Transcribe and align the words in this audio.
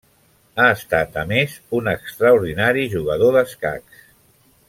Ha 0.61 0.69
estat, 0.75 1.19
a 1.23 1.25
més, 1.31 1.53
un 1.81 1.91
extraordinari 1.91 2.87
jugador 2.97 3.37
d'escacs. 3.39 4.03